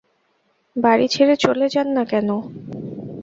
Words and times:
বাড়ি 0.75 1.05
ছেড়ে 1.07 1.35
চলে 1.37 1.67
যান 1.69 1.87
না 1.97 2.03
কেন? 2.05 2.29